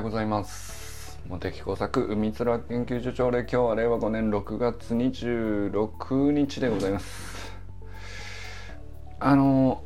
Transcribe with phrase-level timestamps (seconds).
[0.00, 1.20] ようございます。
[1.28, 7.52] 茂木工作海面研究所長で今日は令和5年6月26日でございます。
[9.18, 9.84] あの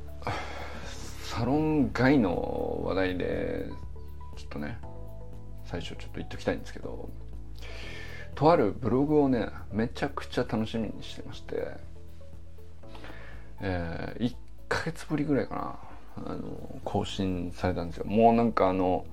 [1.25, 3.66] サロン外の話題で
[4.37, 4.79] ちょっとね
[5.64, 7.11] 最初ちょっと言っときたいんですけど
[8.37, 11.73] とあるブログをねめちゃくちゃ楽しみにしてまして
[13.61, 14.37] えー、1
[14.69, 15.79] ヶ月ぶりぐらいかな
[16.16, 18.05] あの更新されたんですよ。
[18.06, 19.05] もうなんかあの、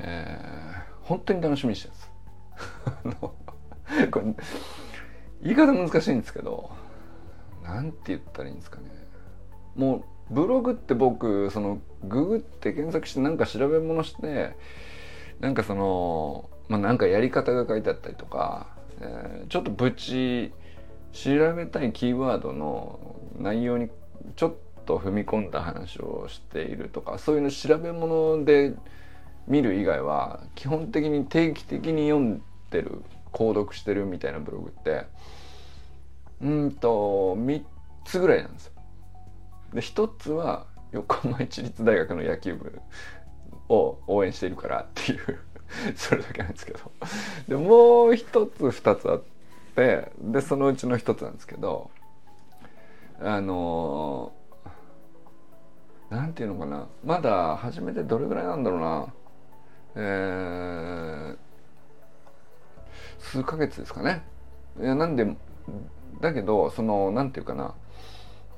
[0.00, 4.24] えー、本当に楽しみにしてるんです これ
[5.42, 6.70] 言い方難しいんですけど
[7.62, 8.86] 何て言ったらいいんですかね。
[9.76, 14.56] もうブログって僕そのググって検索してなんか調べ物して
[15.40, 18.68] なんかそのまあなんかやり方が書いてあったりとか、
[19.00, 20.52] えー、ちょっとぶち
[21.12, 23.88] 調べたいキーワードの内容に
[24.36, 24.54] ちょっ
[24.84, 28.74] と踏み込んだ話をしているとかそういうの調べ物で
[29.48, 35.06] 見る以外は基本的に定期的に読んでる購読してるみたいなブログって
[36.40, 37.62] うんと3
[38.04, 38.72] つぐらいなんですよ。
[39.74, 42.80] で1つは横浜市立大学の野球部
[43.68, 45.38] を応援しているからっていう
[45.96, 46.78] それだけなんですけど。
[47.48, 49.22] でもう一つ二つあっ
[49.74, 51.90] てでそのうちの一つなんですけど
[53.20, 54.32] あの
[56.10, 56.86] なんていうのかな。
[57.04, 59.12] まだ始めてどれぐらいなんだろうな。
[60.00, 61.36] えー、
[63.18, 64.22] 数ヶ月ですかね。
[64.80, 65.26] いやなんで
[66.20, 67.74] だけどそのなんていうかな。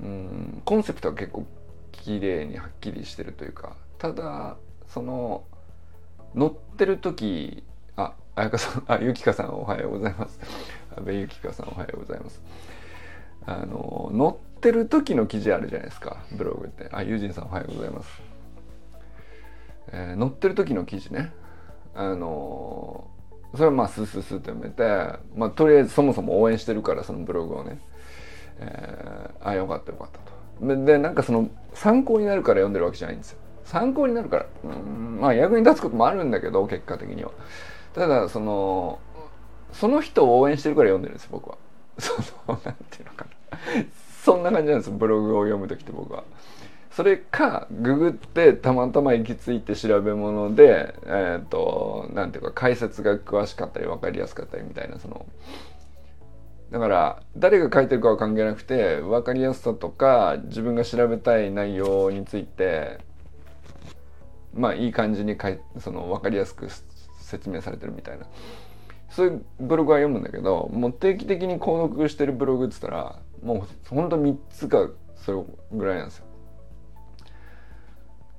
[0.01, 1.47] うんコンセプトは結構
[1.93, 3.75] 綺麗にはっきりしてるというか。
[3.99, 5.45] ただその
[6.35, 7.65] 乗ってる時
[7.97, 10.39] あ彩香さん あゆきかさんおはようございます。
[10.97, 12.43] 阿部ゆきかさんおはようございます。
[13.47, 16.89] あの乗ってる時の記事あるじゃないですかブログって。
[16.93, 18.23] あユージンさんおはようございます、
[19.93, 21.33] えー、乗ってる時の記事ね。
[21.95, 23.09] あの
[23.53, 27.81] それはまあスースースーって読めて、まあ、とりあえずそもそも応援してるからそのブログをね、
[28.61, 30.85] えー、あよかったよかったと。
[30.85, 33.39] でなんかその参考になるから読んでるわけじゃないんですよ。
[33.65, 37.31] 参考になるからうんまあ役に立つこともあるんだけど結果的には。
[37.95, 39.01] ただその
[39.73, 41.57] その人を応援してるから読んでるんです僕は。
[41.99, 42.15] そ
[42.47, 43.59] のなんていうのかな。
[44.23, 46.25] そんな感じなんですブログを読む時って僕は。
[46.91, 55.25] それかググってたまたま行き着いて調べ物でえっ、ー、となんていうか解説が詳しかったり分かりやすかったりみたいなその
[56.73, 62.99] だから誰が書いてるかは関係なくて分かりやすさとか自分が調べたい内容について
[64.53, 66.69] まあいい感じにかいその分かりやすく
[67.21, 68.27] 説明されてるみたいな
[69.11, 76.30] そういうブログは読むんだけどもう定期的に購読してるブログっつったらもうほんと3つかそれぐらいなんですよ。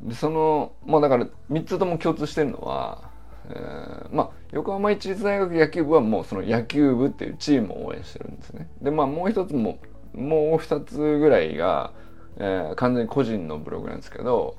[0.03, 3.09] でそのまあだから3つとも共通してるのは、
[3.49, 8.69] えー、まあ横浜市立大学野球部はもうその野球部っていうチームを応援してるんですね。
[8.81, 9.79] でまあもう一つも
[10.13, 11.93] もう2つぐらいが、
[12.37, 14.57] えー、完全に個人のブログなんですけど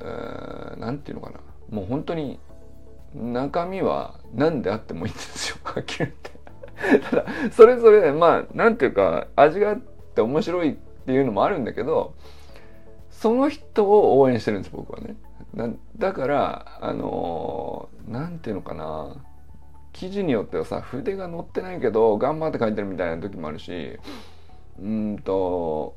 [0.00, 1.40] 何、えー、て言うのかな
[1.70, 2.38] もう本当に
[3.14, 6.38] 中身は何であってもいいんですよはっきり言って。
[7.10, 9.76] ただそれぞれまあなんていうか味があっ
[10.14, 12.14] て面白いっていうのもあるんだけど
[13.20, 15.16] その人を応援してるんです僕はね。
[15.96, 19.16] だからあのなんていうのかな
[19.92, 23.98] 記事によってはさ筆が乗ってないけど頑張って書いてるみたいな時もあるし
[24.80, 25.96] うんと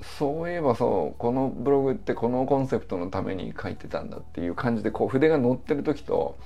[0.00, 6.38] そういえばそうこのブログってこのコンセプトのために書いてたんだっていう感じでこう筆が乗ってる時と、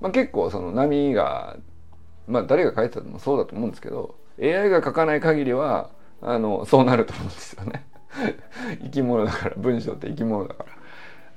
[0.00, 1.58] まあ、結構その波が
[2.26, 5.90] まあ誰が書いてたのもそうだと思うんですけど AI が書かない限りは
[6.22, 7.84] あのそうなると思うんですよね
[8.82, 10.64] 生き物だから文章って生き物だか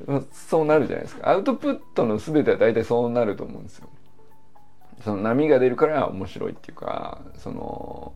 [0.08, 3.90] ら、そうなるじゃないですかアウトプットの全ては大体そうなると思うんですよ
[5.04, 8.14] その波が出るから面白いっていうかその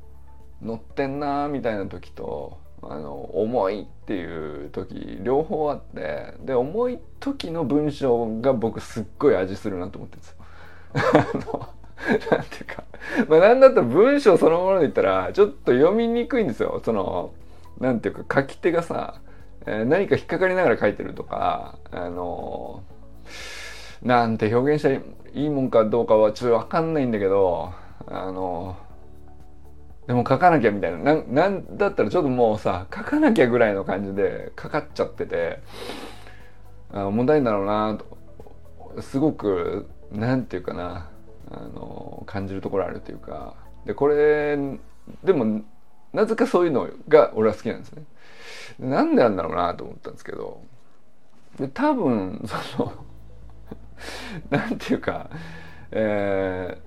[0.61, 11.69] 乗ってんなみたいな時とあの重いっていう時両方あってで重い時の文章が僕すっごい味するなと思ってるんですよ。
[12.31, 12.83] なんていうか、
[13.27, 16.81] まあなんだったら文章そのもので言ったら、ちょっと読みにくいんですよ。
[16.83, 17.31] その、
[17.79, 19.21] なんていうか書き手がさ、
[19.65, 27.73] えー、何か引っかかりながら書いてるとか、あのー、なんて表現したらいいもんかどうかはちょっとわかんないんだけど、
[28.07, 30.97] あのー、でも書かなきゃみたいな。
[30.97, 35.59] ななんだったらちょっともうさ、書かなきゃぐらいの感じでかかっちゃってて、
[36.91, 39.01] あ問題だろうなと。
[39.01, 41.09] すごく、なんていうかな。
[41.51, 43.55] あの感じるところあるというか
[43.85, 44.57] でこれ
[45.23, 45.63] でも
[46.13, 48.03] なぜかそういうのが俺は好きなんですね。
[48.79, 50.61] なんでなんだろうなと思ったんですけど
[51.57, 52.93] で多分その
[54.49, 55.29] なんていうか
[55.91, 56.77] え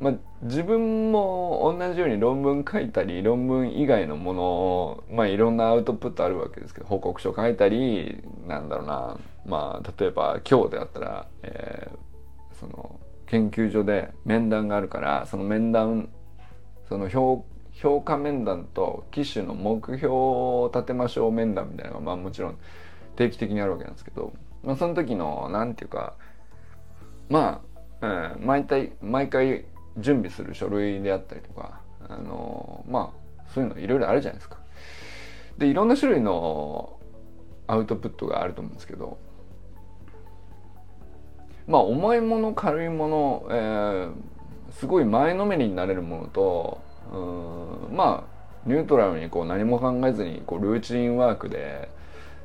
[0.00, 16.08] ー、まあ自分も同じように論文書いたり論文以外のものをまあいろんなアウトプットあるわけですけど報告書書いたりなんだろうなまあ例えば今日であったら、えー、その研究所で面談があるからその面談
[16.88, 17.44] その評
[17.80, 22.58] 評価面談と機種の目標を立てましょう面談みたいなのがまあもちろん
[23.14, 24.32] 定期的にあるわけなんですけど、
[24.64, 26.14] まあ、その時の何て言うか
[27.28, 27.62] ま
[28.00, 29.64] あ、うん、毎回毎回
[29.96, 34.58] 準備する書類であったりとかあのまあそういうのいろいろあるじゃないですか。
[35.56, 36.98] でいろんな種類の
[37.68, 39.18] アウトプットがあると思うんですけど
[41.68, 44.12] まあ重いもの軽いもの、えー、
[44.72, 51.88] すごい前のめりになれるものとうんまあニュートラルにこう何も考えずにこうルーチンワークで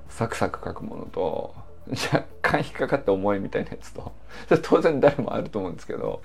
[0.10, 1.56] サクサク書くものと
[1.90, 4.14] 若干引っかかって重いみたいなやつと
[4.64, 6.22] 当然誰もあると思うんですけど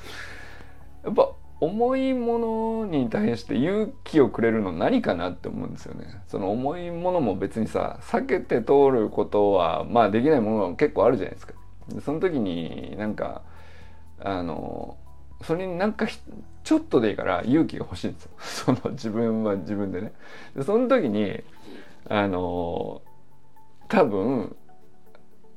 [1.04, 1.30] やっぱ
[1.60, 6.22] 重いものに対して勇気をくれるの何かなって思うんですよね。
[6.28, 11.54] その重いものも別にさ避けて通ることはまあできないもの結構あるじゃないですか。
[12.00, 13.42] その時になんか
[14.20, 14.96] あの
[15.42, 16.06] それになんか
[16.68, 18.30] ちょっとでいいから勇気が欲しいんですよ。
[18.76, 20.12] その自分は自分でね。
[20.54, 21.42] でその時に
[22.10, 23.00] あの
[23.88, 24.54] 多分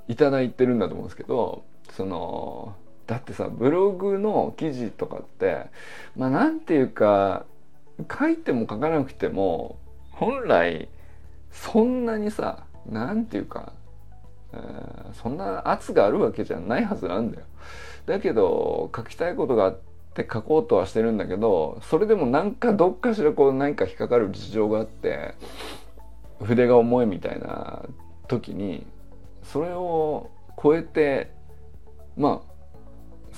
[0.07, 2.75] いただいてるんだと思うんですけどその
[3.07, 5.65] だってさブログの記事とかって
[6.15, 7.45] まあなんていうか
[8.09, 9.79] 書いても書かなくても
[10.11, 10.87] 本来
[11.51, 13.73] そんなにさなんていうか、
[14.53, 17.43] えー、そんな圧があるわけじゃないはずなんだよ。
[18.05, 25.35] だけど書きたいことがあってって書こうとはしてるんだけどそれでもなんかどっかしらこう何か引っかかる事情があって
[26.43, 27.83] 筆が重いみたいな
[28.27, 28.85] 時に
[29.43, 30.29] それを
[30.61, 31.31] 超えて
[32.17, 32.51] まあ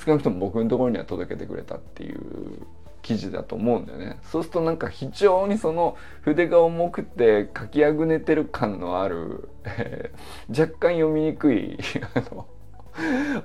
[0.03, 2.65] 少なくとも僕のところには届けてくれたっていう
[3.03, 4.17] 記事だと思うんだよね。
[4.23, 11.77] そうするとなんか非常にその筆が重くて書きあぐねてる感のある、えー、若干読みにくい
[12.15, 12.47] あの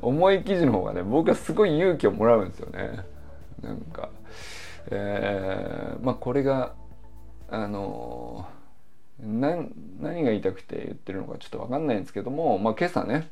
[0.00, 3.17] 重い記事の方がね僕はすごい勇気をもらうんですよね。
[3.62, 4.10] なんか
[4.90, 6.74] えー、まあこれが
[7.48, 8.46] あの
[9.20, 13.28] 何何が言いたくて言ってるのかちょっと分かんないんですけども、まあ、今朝ね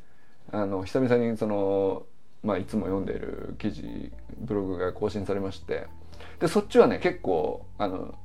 [0.51, 2.03] あの久々にその、
[2.43, 5.87] まあ、いつも読んでいる記事ブログが更新されまして
[6.39, 8.15] でそっちはね結構あの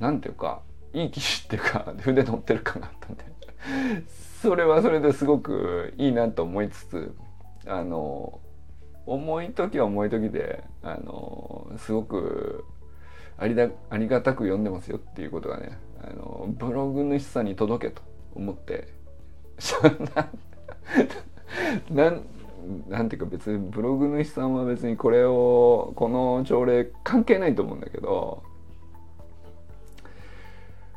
[0.00, 0.60] なんていうか
[0.92, 3.24] いい記事っていうか 筆乗ってる感があったんで
[4.42, 7.16] それはそれですごくいいなと思いつつ
[7.66, 8.40] あの
[9.06, 12.64] 重い時は重い時であのすごく
[13.36, 18.02] ありだありがたく読んでますよっていうことがねあのブログ主さんに届けと
[18.34, 18.88] 思って
[21.90, 22.22] なん
[22.88, 28.42] なんていうか別にブログ主さんは別にこれをこの条例関係ないと思うんだけど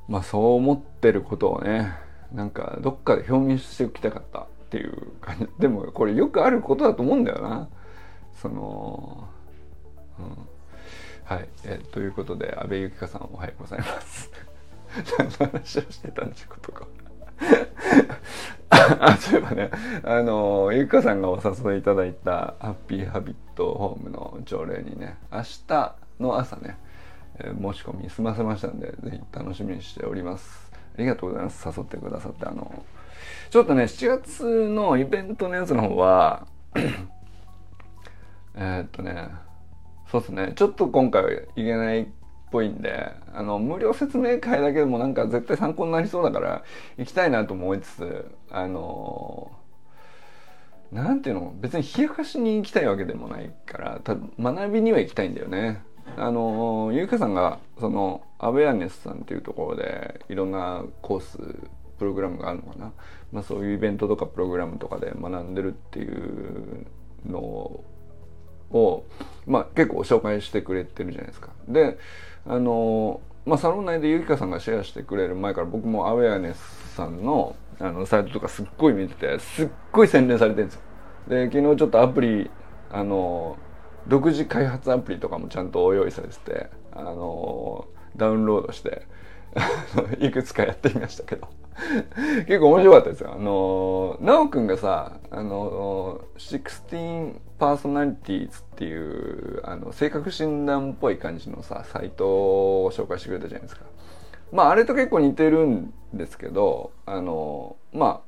[0.07, 1.93] まあそう思ってることをね
[2.31, 5.47] なんかどっかで表明しておきたかったっていう感じ。
[5.59, 7.69] でもこれよくあることだと思うんだよな。
[8.41, 9.27] その、
[10.19, 10.25] うん、
[11.25, 11.49] はい。
[11.65, 14.31] えということで阿部由紀香さんおはようございます。
[15.17, 16.87] 何の話をしてたんでしょうとか。
[18.99, 19.71] あそういえばね
[20.03, 26.77] あのゆきかさんがお誘いいただいたハッピーハビットホームの条例にね明日の朝ね、
[27.39, 30.71] え、申し込み済ませましたんでぜひ楽しみにしております。
[30.95, 31.67] ありがとうございます。
[31.67, 32.83] 誘ってくださってあの
[33.49, 36.47] ちょっとね7月のイベントのやつの方は
[38.57, 39.29] えっとね
[40.11, 42.05] そうですねちょっと今回はいけないっ
[42.51, 46.63] ぽいんであの無料説明会だけでもなんか絶対参考になりそうだから
[46.97, 49.51] 行きたいなと思いつつあの
[50.91, 55.81] なんていうの別に冷やかしに行きたいわけでもないからた学びには行きたいんだよね。
[56.15, 61.37] あのゆうかさんがそのアウェアネスさんっていうところでいろんなコース
[61.99, 62.93] プログラムがあるのかな、
[63.33, 66.87] まあ、そういうイベントとかプログラムとかで学んでるっていう
[67.25, 67.83] のを、
[68.71, 69.03] を
[69.47, 71.49] まあ、結構紹介してくれてるじゃないですか。
[71.67, 71.97] で
[72.45, 80.81] あのまあ、サロン内でゆきかさんがシェアしてくれる前から僕もアウェアネスさんのあのサイトとかすっごい見ててすっごい洗練されてるんですよ。
[81.29, 82.51] で昨日ちょっとアプリ
[82.91, 83.57] あの
[84.07, 87.85] 独自開発アプリとかもちゃんと用意されててあの
[88.17, 89.03] ダウンロードして
[90.19, 91.47] いくつかやってみましたけど
[92.47, 93.33] 結構面白かったですよ。
[93.33, 103.85] あの、なおくんがさ、あの、16パーソナリティーズっていう、あの、性格診断っぽい感じのさ、サイトを紹介してくれたじゃないですか。
[104.51, 108.27] まあ、あれと結構似てるんですけど、あの、まあ、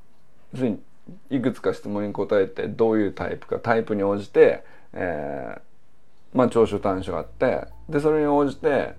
[1.29, 4.63] いくつか質問に答えてどういうタイプかタイプに応じて、
[4.93, 8.95] えー、まあ長所短所があってでそれに応じて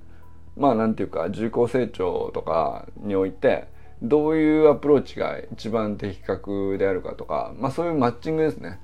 [0.57, 3.69] まあなんていうか重厚成長とかにおいて
[4.03, 8.81] どういうアプローチが一番的確であるかとかまあそういうマッチングですね。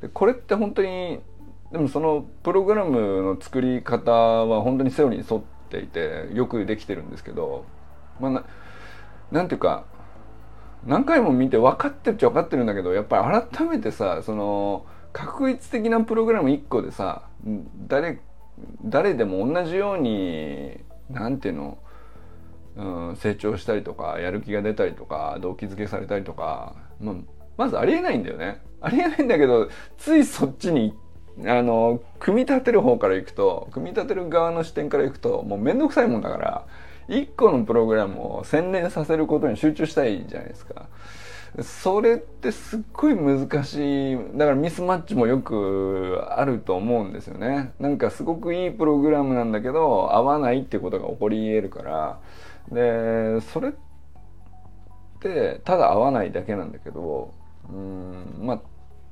[0.00, 1.20] でこれって本当に
[1.72, 7.64] でもそのプログラムの作り方は本当にセオリーに沿っていてよくできてるんですけど
[8.20, 8.44] まあな
[9.30, 9.84] なんていうか
[10.86, 17.22] 何回も見て分かってるっちゃ分かってるんだけどやっぱり改めてさその確率的なプログラム1個でさ
[17.86, 18.20] 誰
[18.84, 20.78] 誰でも同じように
[21.10, 21.78] 何ていうの、
[22.76, 27.14] うん、成長したりとかやる気が出たりとか動機づけされたりとか、まあ、
[27.56, 28.60] まずありえないんだよね。
[28.80, 30.94] ありえないんだけどついそっちに
[31.44, 36.66] あの組み立てる方からいくと組み立てる側の視点からいくともう面倒くさいもんだから
[37.08, 40.86] 1個のプログラムを洗練させることに集中したいじゃないですか。
[41.62, 52.20] それってすっごい難しいだからミスマッチもよくあると思うんですよねなんかすごくいいプログラムなんだけど合わないってことが起こり得るから
[52.72, 53.72] でそれっ
[55.20, 57.32] てただ合わないだけなんだけど
[57.70, 58.60] うんまあ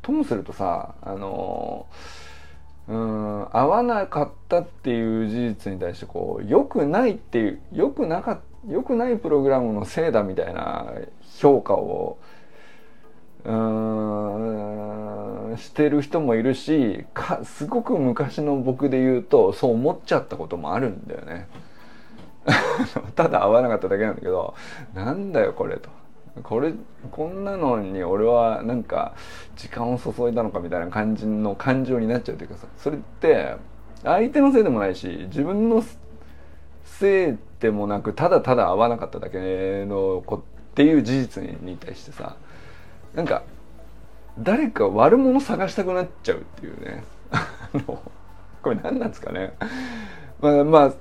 [0.02, 1.86] ともするとさあの
[2.88, 10.86] うん合わなかったっていう事実に対してこう良くないっていう良くなかった良くないプログラムのせいだみたいな
[11.38, 12.18] 評価を
[13.44, 21.46] うんしてる人もいるしかすごく昔の僕で言うとそう思っちゃったこともあるんだよね。
[23.14, 24.54] ただ合わなかっただけなんだけど
[24.94, 25.90] なんだよこれと。
[26.42, 26.74] これ
[27.10, 29.14] こんなのに俺はなんか
[29.56, 32.66] 時間を注いだのかみたいな感じの感情になっちゃうというかさ。
[32.76, 33.56] それって
[34.04, 35.82] 相手のせいでもないし自分の
[36.84, 42.36] せいでもなくただただ合わなかっただけのこっていう事実に対してさ
[43.14, 43.42] なんか
[44.38, 47.04] 誰か悪者探したくなっちゃうっていうね。
[48.62, 49.54] これ何なんですかね。
[50.40, 50.92] まあまあ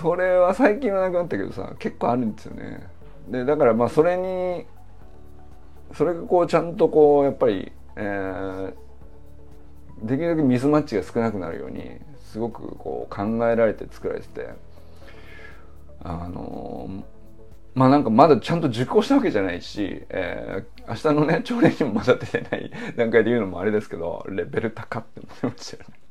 [0.00, 2.86] それは最近はなくなったけどさ結構あるんですよね
[3.28, 4.66] でだからまあそれに
[5.94, 8.74] それがこうちゃんとこうやっぱり、えー、
[10.02, 14.48] できるだけミスマッチが少なくなるようにすごくこう考えられて作られてて
[16.02, 17.04] あの
[17.74, 26.04] まあなんかまだちゃんと受講したわけじゃないし、えー、明日のね朝礼にもまだ出てない段階で言うのもあれですけどレベル高って思いましたよね。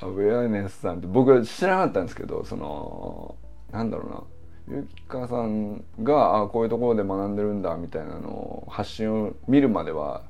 [0.00, 3.34] アウェアネスさんって僕は知らなかったんですけどその
[3.72, 4.22] なんだろうな。
[4.66, 10.22] ゆきかさんがあこういうところで学んでるんだみたいなのを発信を見るまでは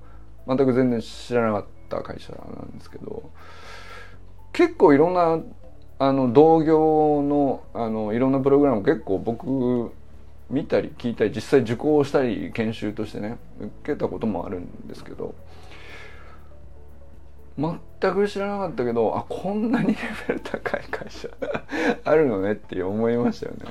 [0.48, 3.30] 全く全然知らなかった会社なんですけど
[4.52, 5.40] 結構いろんな
[6.00, 9.92] あの同業のあのいろんなプログラム結構僕
[10.50, 15.34] 見たり聞いたり実際受講したり研修としてね受けたこともあるんですけど
[17.58, 17.78] 全
[18.14, 21.28] く知らなかったけどあこんなにレベル高い会社
[22.04, 23.64] あるのねって思いましたよね。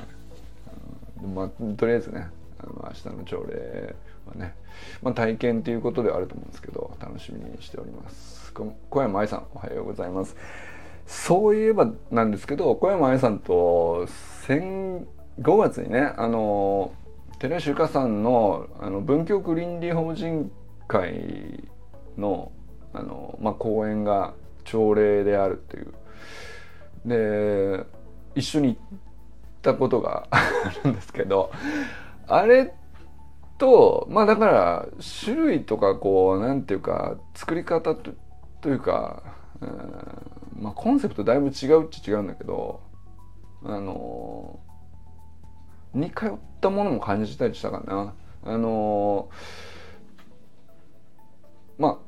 [1.34, 3.94] まあ、とりあえずねあの明日の朝礼
[4.26, 4.54] はね、
[5.02, 8.52] まあ、体験ということではあると思うんですけど楽しみにしております。
[8.52, 10.36] 小山愛さんおはようございます。
[11.06, 14.06] そういえばなんですけど小山愛さんと
[14.46, 15.06] 先
[15.40, 16.92] 5月にねあの
[17.38, 20.50] 寺石由香さんのあの文京区倫理法人
[20.86, 21.68] 会
[22.16, 22.52] の
[22.94, 24.34] あの、まあ、講演が
[24.64, 25.94] 朝礼であるっていう
[27.04, 27.84] で
[28.34, 28.98] 一緒に行っ
[29.60, 30.40] たことが あ
[30.84, 31.50] るんですけど
[32.26, 32.74] あれ
[33.58, 34.86] とまあだから
[35.24, 38.12] 種類とかこうなんていうか作り方と
[38.60, 39.22] というか、
[39.60, 42.80] うん、まあコンセプトだいぶ違うっちゃ違うんだけど
[43.64, 44.58] あの
[45.92, 48.14] 似通ったものも感じたりしたかな。
[48.46, 49.28] あの
[51.78, 51.98] まあ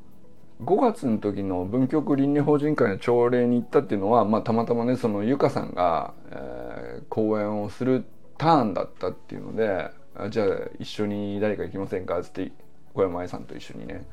[0.61, 8.05] 5月の時の文京区倫理法人会の朝礼に行ったっていうのは、まあ、たまたまねその由香さんが、えー、講演をする
[8.37, 9.91] ターンだったっていうので
[10.29, 10.47] じゃあ
[10.79, 12.51] 一緒に誰か行きませんかって
[12.93, 14.05] 小山愛さんと一緒にね。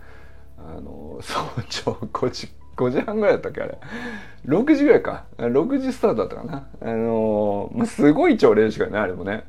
[0.58, 3.78] あの 早朝5時5時半ぐらいだったっけあれ。
[4.46, 5.24] 6時ぐらいか。
[5.38, 6.68] 6時スタートだったかな。
[6.80, 9.44] あのー、すごい朝礼しかねあれもね。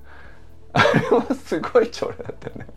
[0.73, 2.67] あれはすごい朝礼だったよね。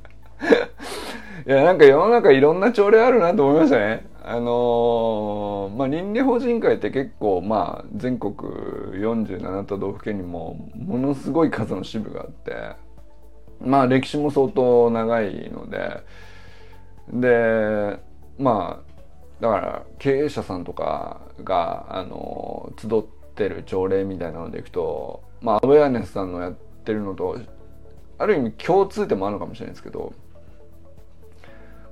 [1.47, 4.07] いやなんか世の中いろんな朝礼あるなと思いましたね。
[4.23, 12.77] あのー、まあ倫理法人会って結構まあ全国47都道府県にもものすごい数の支部があって
[13.59, 16.03] まあ歴史も相当長いので
[17.11, 17.99] で
[18.39, 23.03] まあだから経営者さんとかがあの集っ
[23.35, 27.41] てる条例みたいなのでいくとまあアウェアネスさんのやってるのと
[28.19, 30.13] ある意味共通点もあるのかもしれないですけど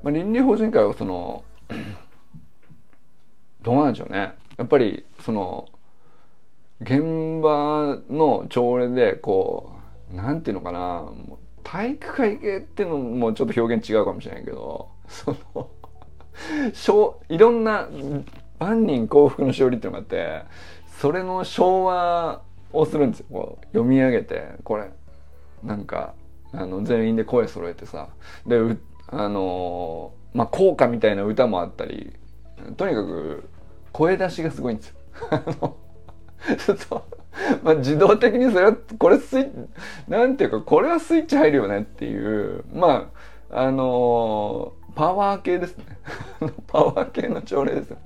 [0.07, 1.43] まあ、倫理法人会はその
[3.61, 4.35] どうなんでしょうね。
[4.57, 5.69] やっぱりその
[6.81, 9.73] 現場の朝礼でこ
[10.13, 11.09] うなんていうのかな。
[11.65, 17.89] 体育会系っていうのもちょっと表現違うかもしれないけどそのいろんな
[18.61, 20.45] 万人幸福の勝利っていうのがあって
[21.01, 23.27] それの昭和をするんですよ。
[23.33, 24.89] こう読み上げてこれ
[25.65, 26.15] なんか
[26.53, 28.11] あの全員で声揃えてさ。
[28.47, 28.77] で
[29.09, 32.13] あのまあ効果みたいな歌もあったり
[32.77, 33.49] とにかく
[33.93, 34.95] 声出しがすごいんですよ。
[37.63, 39.51] まあ自動的にそれはこれスイッチ
[40.09, 43.11] なんていうかこれはスイッチ入るよねっていうま
[43.51, 45.85] ああのパワー系ですね。
[46.67, 47.99] パワー系の朝礼ですね。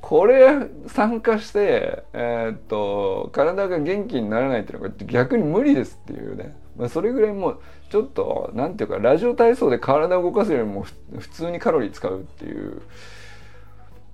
[0.00, 0.48] これ
[0.88, 7.60] 参加して、えー、っと体が元気にならないっていうのが逆に無理ですっていうね、まあ、それぐらいもう
[7.90, 10.86] ちょっと何ていうかラジオ体操で体を動かすよりも
[11.18, 12.80] 普通にカロリー使うっていう、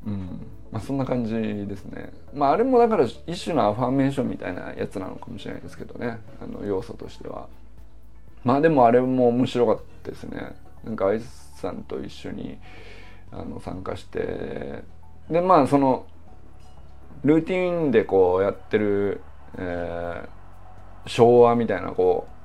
[0.04, 2.12] うんまあ、そんな感じですね。
[2.34, 7.46] まああれもだから一種のアファーメーションみたいなやつなのかもしれないですけどねあの要素としては。
[8.42, 10.56] まあでもあれも面白かったですね。
[10.84, 12.58] なんかアイスさんと一緒に
[13.30, 14.82] あの参加して
[15.30, 16.06] でまあその
[17.22, 19.20] ルーティンでこうやってる、
[19.56, 22.35] えー、昭和みたいなこう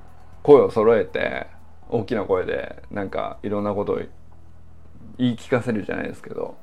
[0.44, 1.48] 声を揃えて
[1.90, 4.00] 大きな声でなんかいろんなことを
[5.18, 6.58] 言い聞かせるじゃないですけど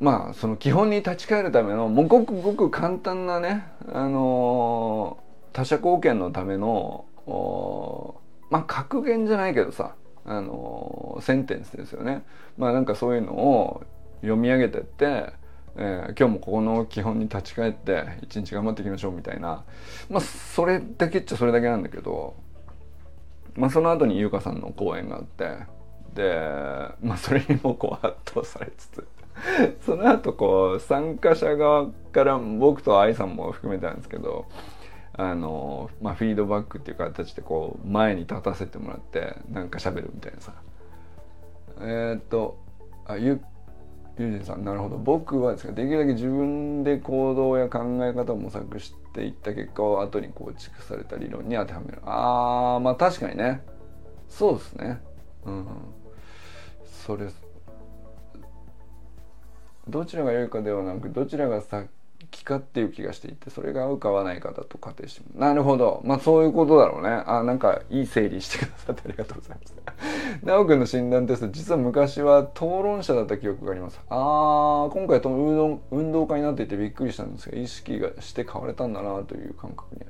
[0.00, 7.04] まあその基本に立ち返るためのもうごくごく簡単なねあのー、他者貢献のための
[8.50, 9.94] まあ格言じゃないけどさ
[10.26, 12.24] あのセンテンスですよね。
[12.58, 13.84] まあなんかそういうのを
[14.22, 15.32] 読み上げてって、
[15.78, 19.64] えー、今日もここの基本に立ち返って一日頑張っていきましょうみたいな。
[20.08, 22.34] まあそれだけっちゃそれだけなんだけど、
[23.54, 25.58] まあ、その後に優香さんの講演があって
[26.14, 29.06] でまあそれにもこう圧倒されつつ
[29.84, 34.46] その後こう参加者側から僕と愛さんも含めたんですけど
[35.12, 40.52] あの、まあ、フィードバックっていう形でこう前に立たせてもらってなんか喋るみたいなさ。
[41.78, 42.58] えー、っと
[43.04, 43.40] あゆ
[44.18, 44.96] ゆうじさんなるほど。
[44.96, 51.98] 僕はですねできるだけ自分で行動や考え方を模索していった結果を後に構築された理論に当てはめる。
[52.04, 53.62] あーまあ確かにね。
[54.28, 55.00] そうですね。
[55.44, 55.66] うん。
[57.06, 57.28] それ
[59.88, 61.88] どちらが良いかではなくどちらが先
[62.30, 66.02] 気かっていう気がしていてそれが合うか合わないかだと仮定してなるほど。
[66.04, 67.08] まあそういうことだろうね。
[67.08, 69.74] あなんかいい整理してくださってありがとうございます。
[70.44, 74.00] 奈くんの診断テスト実は昔は討論者だった記憶があります。
[74.08, 80.02] ああ今回と運動運動家になっていてびっくりしたんですが意識がして変われたんだなという感覚に。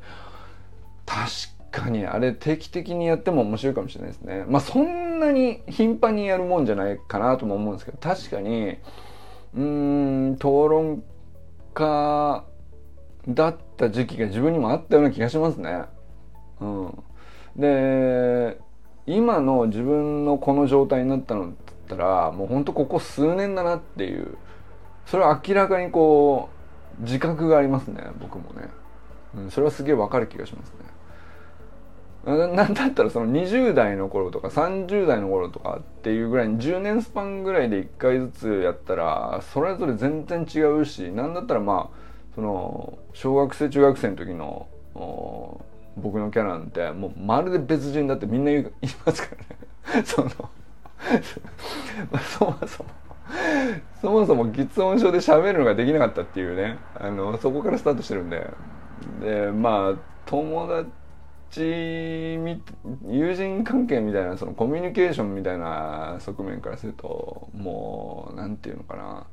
[1.05, 4.45] 確かにあれ定期的にやっても面白いかもしれないですね。
[4.49, 8.79] まあそんなに頻繁にやるもんじゃないかなとも思うんですけど確かに
[9.55, 11.03] うーん討論
[11.77, 12.45] 家
[13.29, 15.83] だった時期が自分にもあったような気がしますね。
[16.61, 17.05] うん、
[17.57, 18.59] で
[19.07, 21.55] 今の自分のこの状態になったのって
[21.89, 24.39] 言ったらもうほんとここ数年だなっていう
[25.05, 26.49] それは明らかにこ
[26.99, 28.69] う自覚がありますね僕もね、
[29.37, 30.96] うん、それはすげえわかる気がしますね。
[32.27, 41.97] なんだったらその20代の頃とか30代の頃とかっていうぐらいに10年スパンぐらいで1回ずつやったらそれぞれ全然違うしなんだったらまあ
[42.35, 44.67] その小学生中学生の時の
[45.97, 48.67] 僕のキャラなんてもうまるで別人だってみんな言い
[49.05, 49.47] ますからね。
[50.05, 50.43] そのそ
[52.45, 52.91] もそも
[54.01, 58.51] そもそも喫音症で喋るのができなかったっていうねあのそこからスタートしてるんで
[59.21, 60.91] でまあ友達
[61.55, 69.27] 友人関係みたいなそのコミュニケーションみたいな側面からするともう何て言うのかな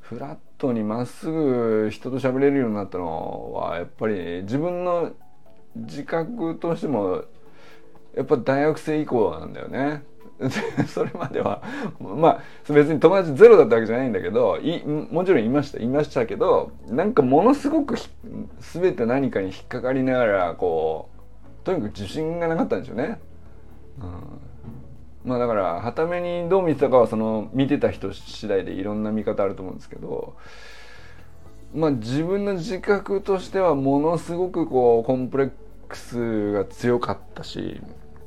[0.00, 5.12] フラットにまっすぐ人と喋れるようになったのはやっぱり自分の
[5.74, 7.24] 自覚としても
[8.14, 10.04] やっぱ大学生以降なんだよね。
[10.88, 11.62] それまでは
[12.00, 17.94] まあ別に友達ゼロだったわけじゃないんだけどいもちろんいましたいましたけどなんかものすごく
[18.58, 21.11] 全て何かに引っかかりながらこう
[21.64, 23.20] とにかく自信がなかったんでしょうね。
[25.24, 30.34] うん、まあだからはためにどう見てたかはその見てた人次第でいろんな見方あると思うんですけど
[31.74, 35.50] まあ自分の自覚としてはものすごくこうコンプレッ
[35.88, 37.80] クスが強かったし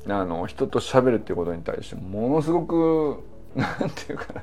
[0.08, 3.22] あの人と喋るっていうことに対してものすごく
[3.56, 4.42] なんていうかな。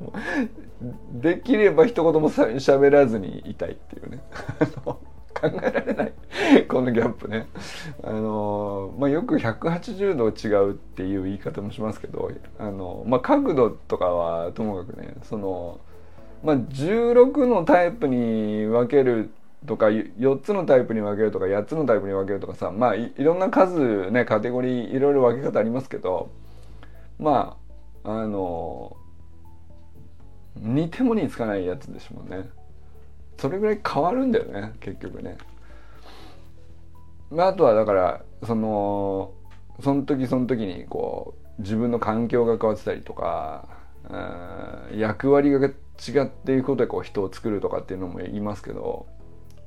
[1.20, 4.20] できれば一言もしゃべらずにいたいっていうね。
[5.40, 6.12] 考えられない。
[6.68, 7.46] このギャップね。
[8.02, 15.80] あのまあよく180度違うっていう言い方もしますけどあのまあ角度とかはともかくねその
[16.42, 19.30] まあ16のタイプに分ける
[19.66, 26.30] とか4つのタイプに分けるとか8つのタイプに分けるとかさまあいろんな数ねカテゴリーいろいろ分け方ありますけど
[27.18, 27.56] ま
[28.04, 28.96] ああの
[30.56, 32.48] 似てもにつかないやつですもんね。
[33.38, 35.36] それぐらい変わるんだよね結局ね。
[37.30, 39.32] まあ、あとはだからその
[39.80, 43.68] その時その時にこう自分の環境が変わってたりとか
[44.92, 45.70] 役割が違
[46.24, 49.06] っていくことでこう人を作るとかっていうのも言いますけど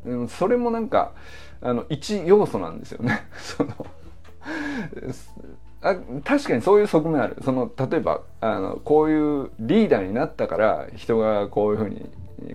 [0.06, 1.14] でもそれもなんか
[1.62, 3.26] あの一要素なんですよね。
[3.38, 3.74] その
[5.82, 12.10] あ確かにそういう側面あるその例えばあのこういうリーダーになったから人がこういうふうに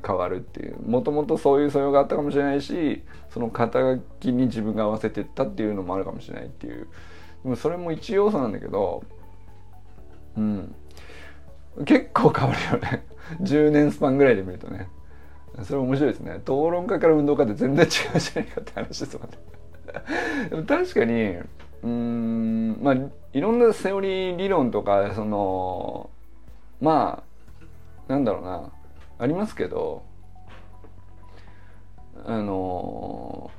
[0.04, 0.76] 変わるっていう。
[0.86, 6.86] もともとそういう素養があったかもしれないしその肩書きに自分が合わせてったっていうのもあるかもしれないっていう。
[7.42, 9.02] でもそれも一要素なんだけど
[10.36, 10.74] うん。
[11.84, 13.06] 結構変わるよね。
[13.40, 14.88] 10年スパンぐらいで見るとね。
[15.62, 16.36] それ面白いですね。
[16.36, 19.38] 討論家から運動家って全然違うじゃないかって話ですもんね。
[20.50, 21.36] でも確かに
[21.82, 22.94] うんまあ
[23.32, 26.10] いろんなセオリー理論とかその
[26.80, 27.22] ま
[28.08, 28.70] あなんだろうな。
[29.22, 30.02] ありますけど
[32.24, 33.50] あの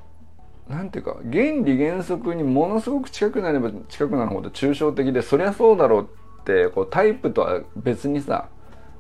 [0.68, 6.10] なんていうか原理原則にものすごく近くなれば近くなるほど抽象的でそりゃそうだろう
[6.42, 8.50] ってこうタイプとは別にさ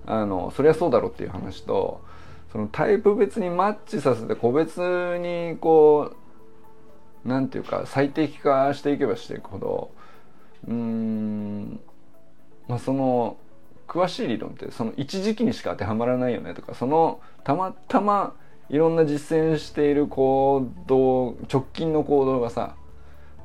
[0.06, 2.02] あのそりゃそうだろうっていう話と
[2.54, 4.80] そのタイプ別にマッチさせて個別
[5.19, 6.13] にこ
[7.26, 9.91] うなんていうか最適化していけばしていくほど
[10.67, 11.80] うん
[12.69, 13.36] まあその
[13.93, 18.34] 詳しい理論ってその一時期にしか当てはまらないよねとかそのたまたま
[18.69, 22.75] いろんな実践している行動直近の行動がさ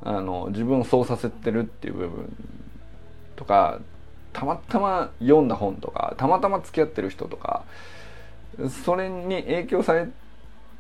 [0.01, 2.37] あの自分をそうさせてるっていう部分
[3.37, 3.81] とか
[4.33, 7.65] たまたま読んだ本とかたまたま付き合ってる人とか
[8.85, 10.09] それに影響され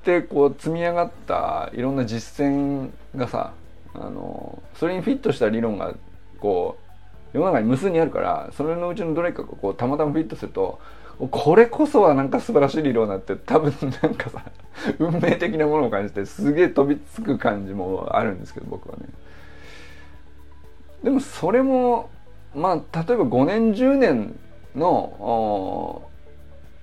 [0.02, 3.52] てこう積み上がったいろんな実践がさ
[3.92, 5.94] あのそれにフィットした理論が
[6.40, 6.88] こう
[7.32, 10.80] 世の中に無数にあるからそれのうちのどれかがこうたまたまフィットすると
[11.30, 14.44] これこそはなんか素晴らしい理論だって多分なんかさ
[14.98, 19.06] 運命的なものを感じてすげえ飛びつく感じもあるんですけど僕はね。
[21.02, 22.10] でもそれも
[22.54, 24.38] まあ例えば5年10年
[24.74, 26.02] の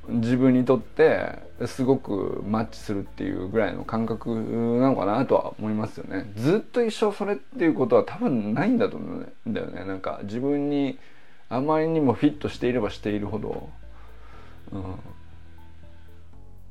[0.10, 6.30] 自分にとってすごくマッチするっていうぐらいの感覚なのかなとは思いますよね。
[6.36, 9.86] ずっと一生それっていうことは多分ないんだと思うんだよね。
[9.86, 11.00] なんか自分に
[11.48, 13.70] あまりにもフィットしていればしているほど、
[14.74, 14.84] うん、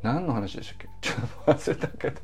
[0.03, 0.89] 何の話でしたっけ？
[1.01, 2.21] ちょっと忘れたけど。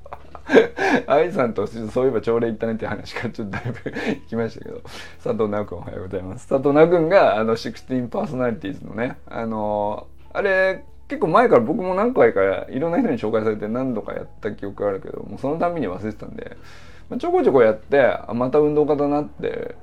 [1.06, 4.82] 愛さんとそういえば朝礼行ったねっていう話からちょっとだいぶ行きましたけど。
[5.22, 6.46] 佐藤直君おはようございます。
[6.48, 16.56] 佐藤直君があの16パーソナリティーズのねあのあれ結構前から僕も何回かいろんな人に紹介されて何度かやった記憶があるけどもうそのたびに忘れてたんで、
[17.08, 19.74] まあ、ちょこちょこやってあまた運動家だなって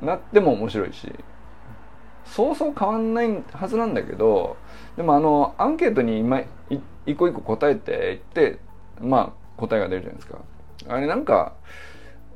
[0.00, 1.12] なっても面白いし
[2.24, 4.56] そうそう変わんないはずなんだけど
[4.96, 6.42] でもあのアンケートに今
[7.04, 8.60] 一個一個答えていって
[9.00, 10.38] まあ答えが出るじゃないですか。
[10.88, 11.54] あれなんか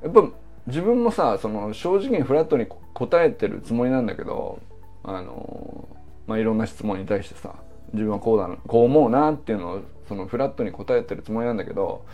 [0.03, 0.25] やっぱ
[0.66, 4.59] 自分もさその正直にフラットに答えてるつもりなんだけど
[5.05, 5.88] あの
[6.31, 7.57] まあ、いろんな質問に対してさ
[7.93, 12.07] 自分はこうだなこう思うなっていうのをそのフラットに答えてるつもりなんだけど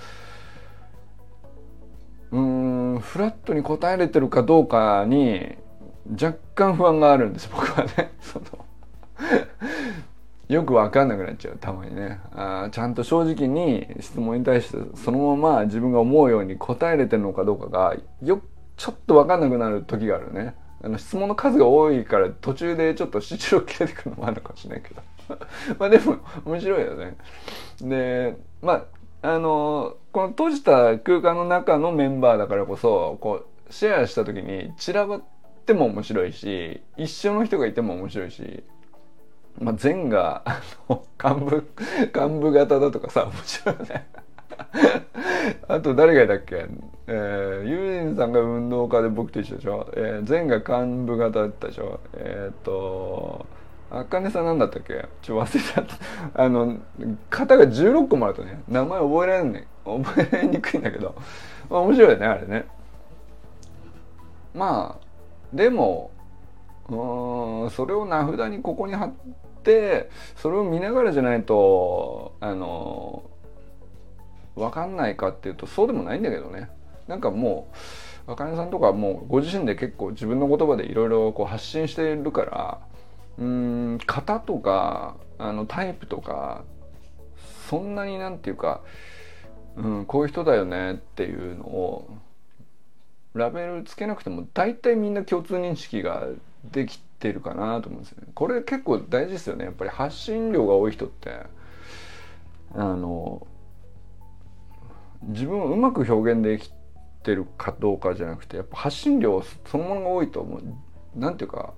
[2.30, 5.56] うんフラットに答えれてるかどうかに
[6.10, 8.10] 若干不安があるんです僕はね。
[8.20, 8.46] その
[10.48, 18.40] よく分かんなくなっちゃうたまにねあちゃんと正直に質問に対してそのまま自分が思うように答えれてるのかどうかがよ
[18.78, 20.54] ちょっと分かんなくなる時があるね。
[20.82, 25.02] あの質問の数が多いから途中でちょっと七郎切れてくるのもあるかもしれないけど
[25.78, 27.16] まあでも面白いよね。
[27.80, 28.84] でま
[29.22, 35.22] ああのこの閉じた空間の中のメンバーだからこそこうシェアした時に散らばっ
[35.64, 38.62] ても面白いし一緒の人がいても面白いし。
[39.58, 40.60] まあ、全があ
[40.90, 41.66] の幹部
[42.14, 44.06] 幹部型だとかさ面白いね
[45.66, 46.66] あと誰がいたっけ？
[47.08, 52.00] えー、ユージンさんが運動家で僕と一緒でしょ、えー、全が幹部型だったでしょ？
[52.14, 53.46] えっ、と
[53.90, 55.06] あかねさんなんだったっけ？
[55.22, 55.96] ちょっと忘れちゃった。
[56.42, 56.76] あの
[57.30, 61.14] 型が16個もあるとね名前覚えられんね覚えられにくいんだけど、
[61.70, 62.66] まあ、面白いよねあれね。
[64.54, 65.06] まあ
[65.52, 66.10] でも
[66.88, 69.12] うんそれを名札にここに貼っ
[69.62, 73.22] てそれを見ながらじゃないとあの
[74.56, 76.70] 分かんないかっていうとそうでもないんだけどね。
[77.08, 77.68] なんかも
[78.26, 82.80] う若根さんとかもうご自身で結構自分の言葉でいろいろ発信しているから
[83.38, 86.64] うん型とかあのタイプとか
[87.68, 88.80] そんなになんていうか、
[89.76, 92.08] うん、こういう人だよねっていうのを
[93.34, 96.26] ラベルつけなくても大体みんな共通認識が
[96.64, 98.28] できてるかなと思うんですよね。
[98.34, 99.66] これ結構大事ですよね。
[99.66, 101.42] やっぱり発信量が多い人って
[102.74, 103.46] あの
[105.22, 106.70] 自分をうまく表現でき
[107.26, 110.62] てるかどうかじゃなくてやっぱ発信量そのものが多いと思う。
[111.18, 111.74] なんていうか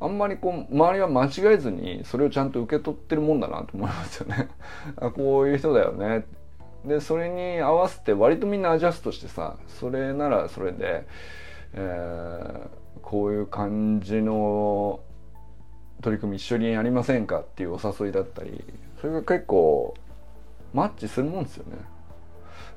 [0.00, 4.48] あんまりこう周りは間違えずにそれをちゃんと受け取ってるもんだなと思いますよね。
[4.96, 6.24] あこういう人だよね。
[6.86, 11.04] でそれに合わせて割とみんなアジャストしてさそれならそれで、
[11.74, 15.00] えー、こういう感じの
[16.00, 18.64] 取り組み一緒にやりませんかっていうお誘いだったり
[19.02, 19.92] それが結構
[20.72, 21.76] マッチするもんですよね。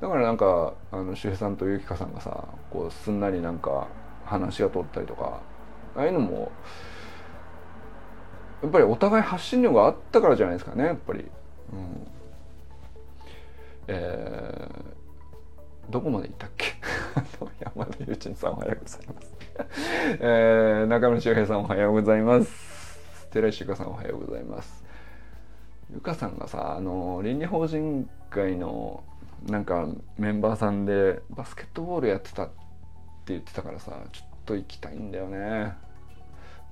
[0.01, 3.88] だからなんかあの周平さんとゆきかさんがさこうすんなりなんか
[4.25, 5.41] 話が通ったりとか
[5.95, 6.51] ああいうのも
[8.62, 11.19] やっぱりお互い発信量があったからじゃないですかねやっぱり。
[11.19, 12.08] うん
[13.88, 16.67] えー、どこまで行ったっけ？
[17.75, 19.34] 山田友人さんおはようございます。
[20.21, 23.27] えー、中村修平さんおはようございます。
[23.32, 24.86] 寺石ゆかさんおはようございます。
[25.93, 29.03] ゆかさんがさ、あの、倫理法人会の
[29.47, 32.53] なんかメンバーさんでバスケットボールやってたって
[33.27, 35.73] 言ってたからさ、ちょっと行きたいんだよね。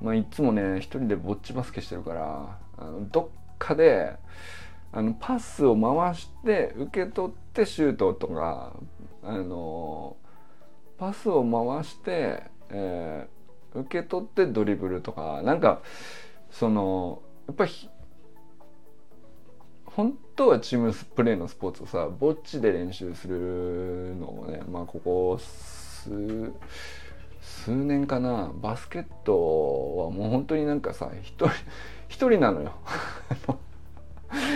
[0.01, 4.15] まあ、いつもね、一人でぼっちバスケしてるから、あのどっかで、
[4.93, 8.73] あのパスを回して受け取ってシュートとか
[9.23, 10.17] あの
[10.97, 15.81] パスを回して、えー、受け取ってドリブルとかなんか
[16.51, 17.71] そのやっぱり
[19.95, 26.51] 本当はチームプレーのスポーツをさぼっちで練習するのをねまあここ数
[27.41, 28.51] 数年かな。
[28.56, 29.34] バスケット
[29.97, 31.49] はもう本当になんかさ一人
[32.08, 32.73] 一人なのよ。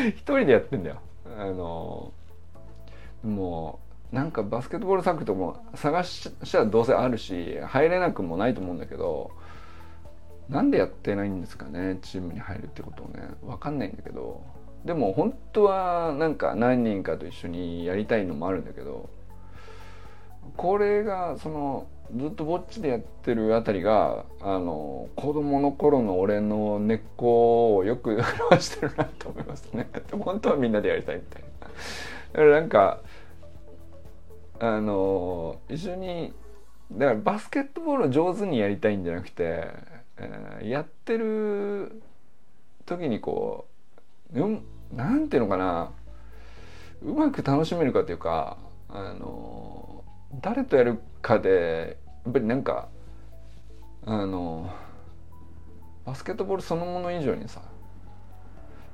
[0.09, 1.01] 一人でやってんだよ。
[1.37, 2.13] あの
[3.23, 3.79] も
[4.11, 9.31] うなんかバスケットボールサークルとも探したらどうせあるし入れなくもないと思うんだけど
[10.47, 13.27] なんでやってないんですかねチームに入るってことをね。
[13.43, 14.41] 分かんないんだけど。
[14.85, 19.09] でも本当はなんか何人かと一緒にやりたいのもあるんだけど
[20.55, 29.89] これがそのずっとぼっちでやってるあたりがあの子供の頃の俺の根っこをよく表してるなと思いますね。
[30.11, 31.47] 本当はみんなでやりたいみたいな。
[31.47, 32.99] だからなんか
[34.59, 36.33] あの一緒に
[36.91, 39.67] だからバスケットボールを上手にやりたいんじゃなくて、
[40.17, 42.01] えー、やってる
[42.85, 43.65] 時にこ
[44.33, 45.91] う、うん、なんていうのかな
[47.01, 48.57] うまく楽しめるかというか
[48.89, 50.03] あの
[50.41, 52.87] 誰とやるかでやっぱりなんか
[54.05, 54.71] あの
[56.05, 57.61] バスケットボールそのもの以上にさ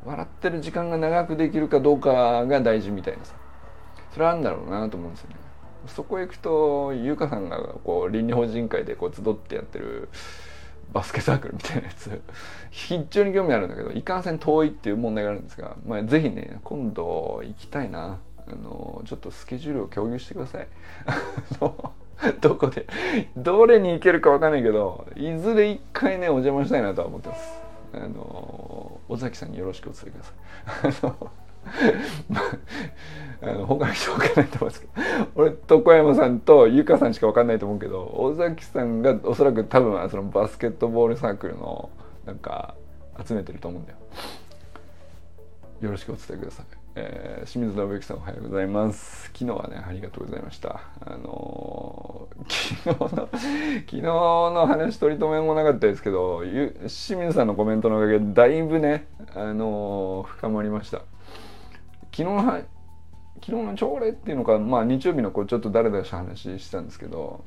[0.06, 3.36] 笑ってる時間が長くできるかどうかが大事みたいなさ
[4.14, 5.36] それはあるんだろうなと思うんですよね。
[5.88, 10.10] そこへ行くと優香さんがこう倫理法人会でこう集ってやってる
[10.92, 12.22] バスケサークルみたいなやつ
[12.70, 20.68] 非常に興味あるんだけどいかんせん遠いっていう問題があるんですが、まあ、ぜひね今度行きたいなあのちょっとスケジュールを共有してください。
[22.40, 22.86] どこで
[23.36, 27.60] どれに行けるか分かんないけどいずれ一回ねお邪魔したいなとは思ってます。
[27.94, 31.41] あの尾崎さんによろしくお伝えください。
[33.44, 34.94] あのあの他の人分かんないと思うんですけど
[35.36, 41.90] 俺床山さんとゆかさんしか分かんないと思うけど尾崎さんがおそらく多分そのバスケットボールサークルの
[42.26, 42.76] なんか
[43.26, 43.98] 集めてると思うんだよ。
[45.82, 46.66] よろしくお伝えください。
[46.94, 49.32] えー、清水信之さんおはようございます。
[49.34, 50.82] 昨日はね、ありがとうございました。
[51.00, 53.42] あのー、 昨日の、 昨
[53.88, 61.02] 日の話取り留めもなかったですけど、清水さんのコメントのおかげでだいぶね、あのー、深まりました。
[62.12, 62.66] 昨日の、昨
[63.46, 67.44] 日の朝礼っていうのか、まあ日曜日のこうちょっと誰だし話してたんですけど、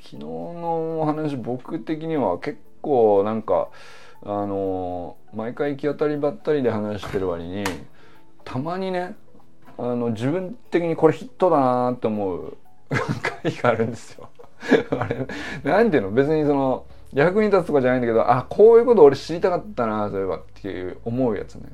[0.00, 3.68] 昨日のお話僕的には結構なんか、
[4.22, 7.64] あの毎回行き当たりばったりで話してる割に
[8.44, 9.14] たまにね
[9.76, 12.56] あの自分的にこれヒットだなって思う
[13.42, 14.28] 回があるんですよ。
[14.98, 15.26] あれ
[15.62, 16.10] なんていうの？
[16.10, 21.68] 別にその役に立つとかじゃないんだけどあこういうこと俺知りたかったなそういえばっていう思うやつね。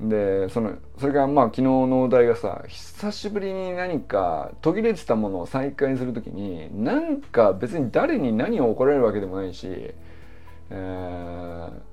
[0.00, 9.94] でそのそれがまあ昨日のお題がさ久しぶりに何か途切れてたものを再開する時になんか別に誰に何を怒られるわけでもないし、
[10.70, 11.90] えー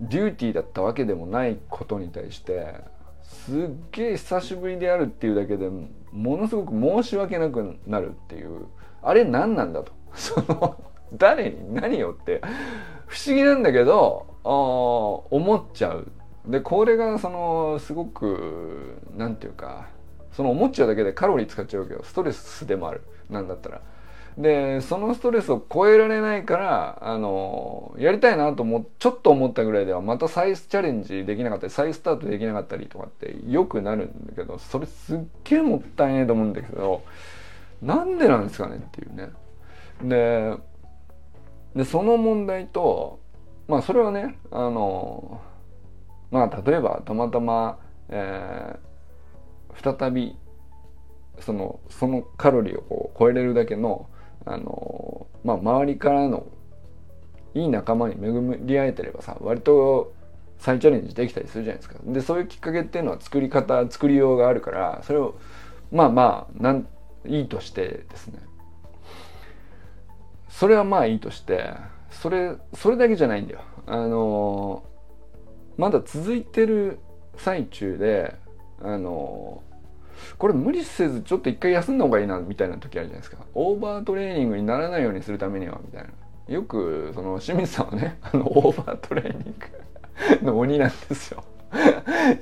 [0.00, 2.74] デューティーだったわけでもないことに対して
[3.22, 3.54] すっ
[3.92, 8.66] げえ久しぶりであるっていうだけでものすごく申し訳なくなるっていう。
[9.02, 9.92] あれ何なんだと。
[10.14, 10.82] その
[11.14, 12.40] 誰に何をって
[13.06, 16.10] 不思議なんだけど思っちゃう。
[16.50, 19.88] でこれがそのすごく何て言うか
[20.32, 23.80] その思っちゃうだけでカロリー使っちゃうけどストレスでもあるなんだったら。
[24.38, 37.02] でそのストレスを超えられないからあのやりたいなと思ちょっと思ったぐらいではまた再チャレンジできなかったり再スタートできなかったりとかってよくなるんだけどそれすっげえもったいないと思うんだけど
[37.82, 39.30] なんでなんですかねっていうね。
[40.02, 40.54] で
[41.74, 43.18] でその問題と
[43.68, 45.40] まあそれはねあの
[46.30, 50.36] まあ例えばたまたま、えー、再び
[51.40, 54.08] そのそのカロリーをこう超えれるだけの
[54.44, 56.46] あのまあ周りからの
[57.54, 60.14] いい仲間に恵り合えてればさ割と
[60.58, 61.96] 再チャレンジできたりするじゃないですか。
[62.04, 65.38] でそういうきっかけっていうのは作り方作りようがあるからそれを
[65.90, 66.86] まあまあなん
[67.24, 68.38] いいとしてですね。
[70.48, 71.72] それはまあいいとして
[72.10, 73.60] それそれだけじゃないんだよ。
[73.86, 74.84] あの
[75.80, 76.98] まだ続いてる
[77.38, 78.36] 最中で
[78.82, 79.62] あの
[80.36, 83.38] これ無理せずちょっと一回休んだ方がいいなみたいな時あるじゃないですか。
[83.54, 86.10] オーバートレーニングにならないようにするためにはみたいな。
[86.54, 89.54] よくその清水さんはね あのオーバートレーニン
[90.42, 91.42] グの鬼なんですよ。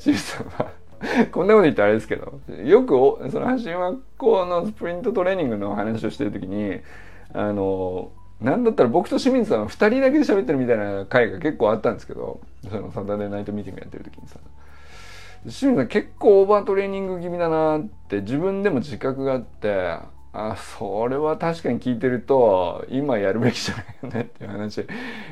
[0.01, 0.73] 清水さんは。
[1.31, 2.41] こんなこと言ったらあれですけど。
[2.65, 6.81] よくその橋和子のスプリントトレーニングの話をしてる時に
[7.33, 14.39] あのなんだったら僕と清水さんは2人だけで喋ってるみたいな回が結構あったんですけどそのサタデーナイトミーティングやってる時にさ。
[15.45, 19.97] 清水さん結構オーバートレーニング気味だなって自分でも自覚があって
[20.33, 24.87] あそれは確かに聞いてると今やるべきじゃないよねっていう話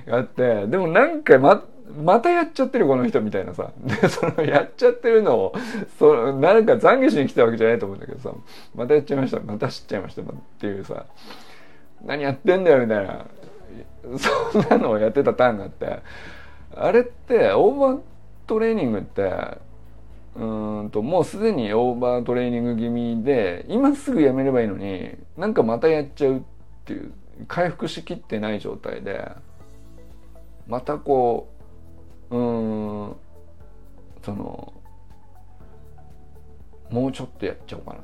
[0.07, 1.63] があってでもなんかま
[2.03, 3.71] またやっちゃってるこの人みたいなさ。
[3.85, 5.55] でそのやっちゃってるのを
[5.99, 8.33] そなんか懺悔しに来たわけじゃないと思うんだけどさ。
[8.75, 10.25] またやっちゃいましたまた知っちゃいましたっ
[10.59, 11.07] ていうさ。
[12.05, 13.27] 何やってんだよみたいな。
[14.53, 16.01] そんなのをやってたターンがあって。
[16.75, 18.01] あれってオーバー
[18.47, 19.33] トレーニングって
[20.37, 20.45] う
[20.85, 26.41] んともうすでにオーバートレーニング気味で今すぐやめればいいのになんかまたやっちゃうっ
[26.85, 27.13] ていう
[27.49, 29.27] 回復しきってない状態で
[30.67, 31.49] またこ
[32.31, 33.17] ううん
[34.23, 34.73] その
[36.91, 37.97] もうちょっとやっちゃおうか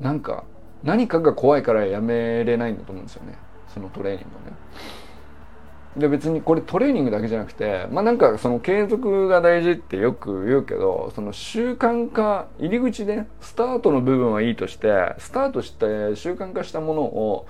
[0.00, 0.44] な、なんか
[0.84, 3.36] 何かが怖いからやめれないんだと思うんですよね
[3.72, 4.56] そのトレーニングをね。
[5.96, 17.46] で別にこれトレーニングだけじゃなくてまあなんかその継続が大事ってよく言うけどその習慣化入り口でスタートの部分はいいとしてスタートして習慣化したものを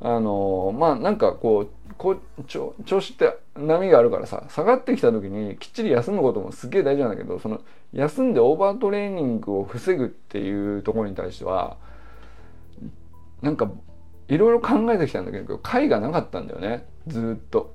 [0.00, 7.60] あのまあなんかこうこう調子って波があるからさ下がってきた時にきっちり休むこともすげえ大事なんだけどその
[7.92, 11.76] 休んでオーバートレーニングを防ぐっていうところに対しては
[13.42, 13.70] なんか
[14.28, 17.74] いろいろ考えてきたんだけど解がなかったんだよねずっと。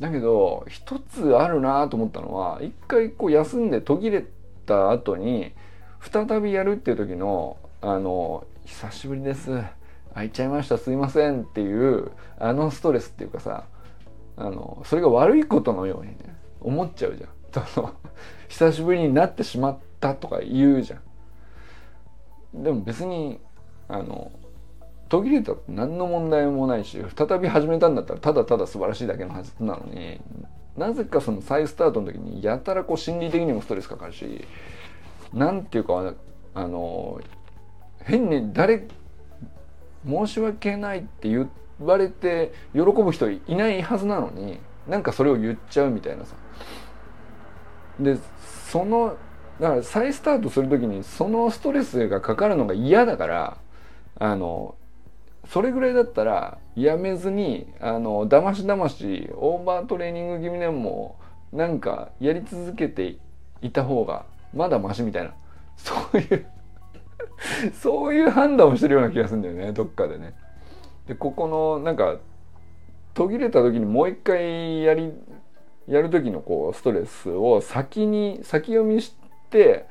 [0.00, 4.24] だけど一つあるなと思ったのは一回こう休んで途切れ
[4.64, 5.52] た後に
[6.00, 9.62] 再びやるっていう時のあの「久しぶりです
[10.14, 13.64] 開いちゃいましたすいません」っていうあのストレスっていうかさ
[14.38, 17.30] あのそれが悪いことのようにね思っちゃうじゃん。
[17.66, 17.94] その
[18.48, 22.62] 久しぶりになってしまったとか言うじゃん。
[22.62, 23.40] でも別に
[23.88, 24.30] あの
[25.10, 30.20] 途切れたって何の問題もないし再び始めたんだったらただただ素晴らしいだけのはずなのに
[30.76, 34.44] なぜかその再スタートの時にやたらこう心理的にもストレスかかるし
[35.34, 36.14] なんていうか
[36.54, 37.20] あの
[38.04, 38.86] 変に誰
[40.06, 46.36] 申し訳ないって言われて喜ぶ人いないはずなのになんかそれを言っちゃうみたいなさ。
[47.98, 48.16] で
[48.70, 49.16] その
[49.60, 53.58] だから再スタートする時にそのストレスがかかるのが嫌だから
[54.18, 54.76] あの
[55.52, 61.18] それぐらいだったらやめずにあのだましだましオーバートレーニング気味でも
[61.52, 63.16] なんかやり続けて
[63.60, 65.34] いた方がまだマシみたいな
[65.76, 66.46] そういう
[67.74, 70.34] そういう判断をしてるような気がするんだよねどっかでね。
[71.08, 72.18] でここのなんか
[73.14, 75.12] 途切れた時にもう一回やり
[75.88, 79.16] やる時のこうストレスを先に先読みし
[79.50, 79.86] て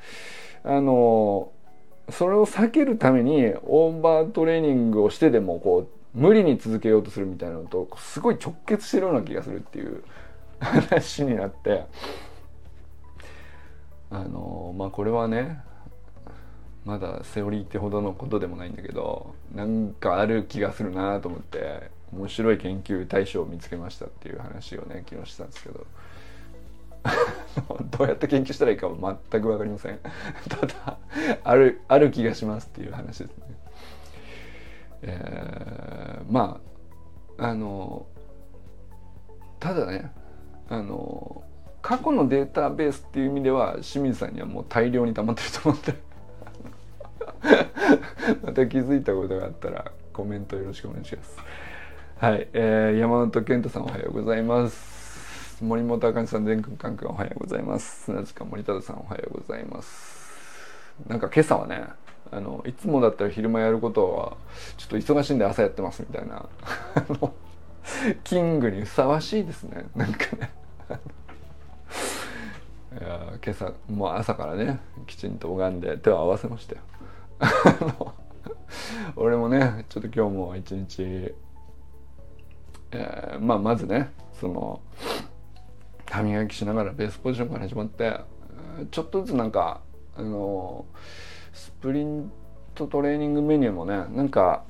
[0.64, 1.50] あの
[2.12, 10.02] それを避けるためにオーバートレーニングをしてでもこう無理に続けようとするみたいなのとすごい直結してるような気がするっていう
[10.60, 11.84] 話になって。
[14.12, 15.60] あのまあこれはね
[16.84, 25.86] まだセオリーってほどのことでもないんだけどなんかある気がするなと思って面白い研究対象を見つけましたっていう話をね昨日したんですけど。
[27.90, 29.98] どうやって研究したらいいかは全く分かりません
[30.48, 30.98] ただ
[31.42, 33.44] あるある気がしますっていう話ですね
[35.02, 36.60] えー、ま
[37.38, 38.06] ああの
[39.58, 40.12] ただね
[40.68, 41.42] あの
[41.82, 45.94] 過去のデータベースっていう意味では清水さんにはもう大量に溜まってると思って
[48.46, 51.38] また気づいたことがあったらコメントよろしくお願いします。
[52.18, 54.99] はい、えー、山本健太さんおはようございます。
[55.60, 58.04] 森本あかねさん、全くんかんくんおはようございます。
[58.04, 60.94] 砂塚森忠さんおはようございます。
[61.06, 61.84] なんか今朝はね、
[62.32, 64.36] あのいつもだったら昼間やることは
[64.78, 66.48] ちょっと忙しいんで朝やってますみたいな
[68.24, 70.50] キングにふさわしいですねなんかね
[72.92, 78.14] いや今朝もう朝からねきちんと拝んで手を合わせましたよ
[79.16, 81.34] 俺もねちょっと今日も一日、
[82.92, 84.80] えー、まあまずねその
[86.10, 88.20] 歯磨きしながらベースポジションから始まって
[88.90, 89.80] ちょっとずつなんか
[90.16, 90.84] あの
[91.52, 92.30] スプリン
[92.74, 94.64] トトレーニングメニューもねなんか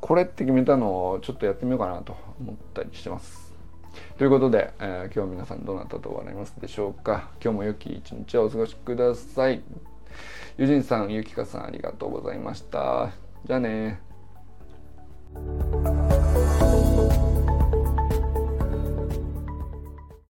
[0.00, 3.52] これって決めたのをちょっとやってみようかなと思ったりしてます。
[4.16, 9.62] ということで、えー、今日皆さんどうなったと思われますでしょうか今日も良き一日をお過ごしください。
[10.58, 13.10] ゆじんさん、ゆきかさんありがとうございました。
[13.46, 14.00] じゃあね